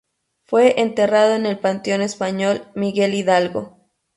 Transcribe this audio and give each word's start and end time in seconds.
Fue 0.45 0.81
enterrado 0.81 1.35
en 1.35 1.45
el 1.45 1.59
Panteón 1.59 2.01
Español, 2.01 2.65
Miguel 2.73 3.13
Hidalgo. 3.13 3.77